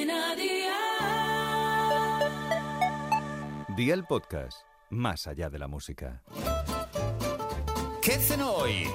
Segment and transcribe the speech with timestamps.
[0.00, 0.70] Cadena Dial.
[3.76, 6.22] Día el podcast, más allá de la música.
[8.00, 8.86] ¿Qué cenó hoy?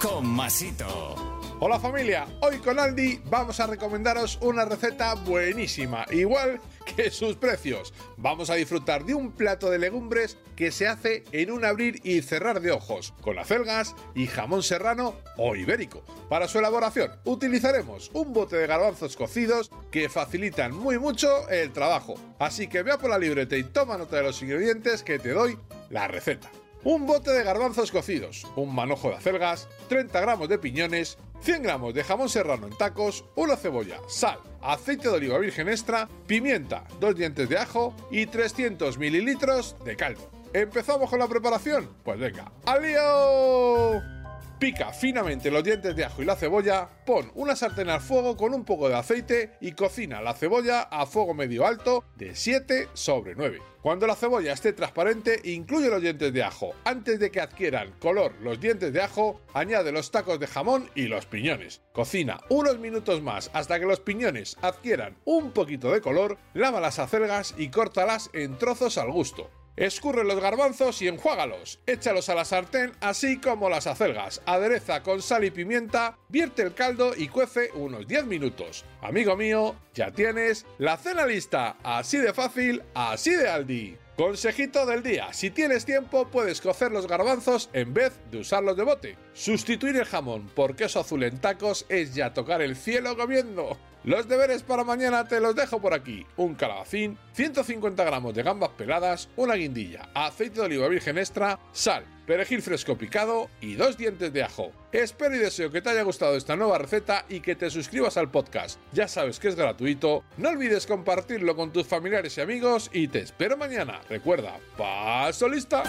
[0.00, 1.40] Con Masito.
[1.62, 6.58] Hola familia, hoy con Aldi vamos a recomendaros una receta buenísima, igual
[6.96, 7.92] que sus precios.
[8.16, 12.22] Vamos a disfrutar de un plato de legumbres que se hace en un abrir y
[12.22, 16.02] cerrar de ojos, con acelgas y jamón serrano o ibérico.
[16.30, 22.14] Para su elaboración utilizaremos un bote de garbanzos cocidos que facilitan muy mucho el trabajo.
[22.38, 25.58] Así que vea por la libreta y toma nota de los ingredientes que te doy
[25.90, 26.50] la receta.
[26.82, 31.92] Un bote de garbanzos cocidos, un manojo de acelgas, 30 gramos de piñones, 100 gramos
[31.92, 37.14] de jamón serrano en tacos, una cebolla, sal, aceite de oliva virgen extra, pimienta, dos
[37.16, 40.30] dientes de ajo y 300 mililitros de caldo.
[40.54, 41.88] ¿Empezamos con la preparación?
[42.02, 44.19] Pues venga, ¡al lío!
[44.60, 48.52] Pica finamente los dientes de ajo y la cebolla, pon una sartén al fuego con
[48.52, 53.34] un poco de aceite y cocina la cebolla a fuego medio alto de 7 sobre
[53.34, 53.58] 9.
[53.80, 56.74] Cuando la cebolla esté transparente, incluye los dientes de ajo.
[56.84, 61.04] Antes de que adquieran color los dientes de ajo, añade los tacos de jamón y
[61.04, 61.80] los piñones.
[61.94, 66.98] Cocina unos minutos más hasta que los piñones adquieran un poquito de color, lava las
[66.98, 69.48] acelgas y córtalas en trozos al gusto.
[69.76, 71.80] Escurre los garbanzos y enjuágalos.
[71.86, 74.42] Échalos a la sartén, así como las acelgas.
[74.46, 78.84] Adereza con sal y pimienta, vierte el caldo y cuece unos 10 minutos.
[79.00, 81.76] Amigo mío, ya tienes la cena lista.
[81.82, 83.96] Así de fácil, así de Aldi.
[84.16, 88.82] Consejito del día, si tienes tiempo puedes cocer los garbanzos en vez de usarlos de
[88.82, 89.16] bote.
[89.32, 93.78] Sustituir el jamón por queso azul en tacos es ya tocar el cielo comiendo.
[94.04, 96.26] Los deberes para mañana te los dejo por aquí.
[96.36, 102.04] Un calabacín, 150 gramos de gambas peladas, una guindilla, aceite de oliva virgen extra, sal,
[102.26, 104.72] perejil fresco picado y dos dientes de ajo.
[104.90, 108.30] Espero y deseo que te haya gustado esta nueva receta y que te suscribas al
[108.30, 108.80] podcast.
[108.92, 110.24] Ya sabes que es gratuito.
[110.38, 114.00] No olvides compartirlo con tus familiares y amigos y te espero mañana.
[114.08, 115.82] Recuerda, paso lista.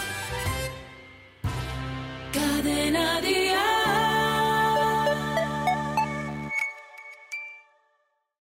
[2.32, 3.11] Cadena.